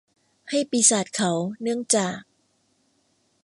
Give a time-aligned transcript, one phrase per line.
[0.49, 1.31] ให้ปีศาจเขา
[1.61, 2.19] เนื่องจาก